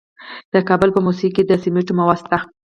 د 0.53 0.55
کابل 0.69 0.89
په 0.95 0.99
موسهي 1.05 1.29
کې 1.35 1.43
د 1.45 1.51
سمنټو 1.63 1.93
مواد 1.99 2.19
شته. 2.21 2.37